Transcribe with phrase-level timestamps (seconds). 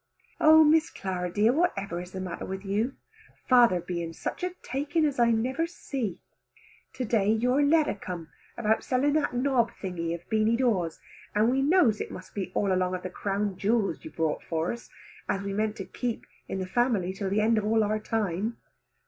[0.39, 2.95] Oh Miss Clara dear, what ever is the matter with you?
[3.47, 6.19] Father be in such a taking I never see.
[6.93, 10.99] To day your letter come about selling that knob thing of Beany Dawe's,
[11.35, 14.71] and we knows it must be all along of the crown jewels you bought for
[14.73, 14.89] us,
[15.29, 18.57] as we meant to keep in the family to the end of all our time.